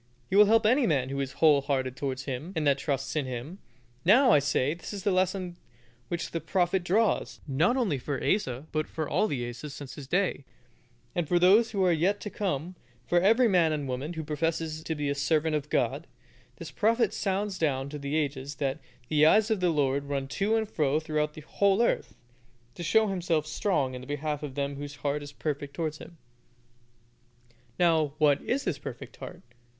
He 0.31 0.35
will 0.35 0.45
help 0.47 0.65
any 0.65 0.87
man 0.87 1.09
who 1.09 1.19
is 1.19 1.33
whole 1.33 1.61
hearted 1.61 1.95
towards 1.95 2.23
Him 2.23 2.53
that 2.53 2.79
trusts 2.79 3.15
in 3.15 3.27
Him. 3.27 3.59
Now, 4.03 4.31
I 4.31 4.39
say, 4.39 4.73
this 4.73 4.93
is 4.93 5.03
the 5.03 5.11
lesson 5.11 5.57
which 6.07 6.31
the 6.31 6.41
prophet 6.41 6.83
draws, 6.83 7.39
not 7.47 7.77
only 7.77 7.99
for 7.99 8.19
Asa, 8.19 8.65
but 8.71 8.87
for 8.87 9.07
all 9.07 9.27
the 9.27 9.47
Asas 9.47 9.75
since 9.75 9.93
his 9.93 10.07
day, 10.07 10.43
and 11.13 11.27
those 11.27 11.69
who 11.69 11.85
are 11.85 11.91
yet 11.91 12.19
to 12.21 12.31
come, 12.31 12.75
for 13.05 13.19
every 13.21 13.47
man 13.47 13.71
and 13.71 13.87
woman 13.87 14.13
who 14.13 14.23
professes 14.23 14.81
to 14.85 14.95
be 14.95 15.07
a 15.07 15.13
servant 15.13 15.55
of 15.55 15.69
God, 15.69 16.07
the 16.55 16.71
prophet 16.75 17.13
sounds 17.13 17.59
down 17.59 17.87
to 17.89 17.99
the 17.99 18.15
ages 18.15 18.55
that 18.55 18.79
"the 19.07 19.23
eyes 19.27 19.51
of 19.51 19.59
the 19.59 19.69
Lord 19.69 20.05
run 20.05 20.27
to 20.29 20.55
and 20.55 20.67
fro 20.67 20.99
throughout 20.99 21.35
the 21.35 21.41
whole 21.41 21.79
earth, 21.83 22.15
to 22.73 22.81
show 22.81 23.05
Himself 23.05 23.45
strong 23.45 23.93
in 23.93 24.01
the 24.01 24.07
behalf 24.07 24.41
of 24.41 24.55
them 24.55 24.77
whose 24.77 24.95
heart 25.05 25.21
is 25.21 25.31
perfect 25.31 25.75
towards 25.75 25.99
Him." 25.99 26.17
Now, 27.77 28.15
what 28.17 28.41
is 28.41 28.63
this 28.63 28.79
perfect 28.79 29.17
heart? 29.17 29.43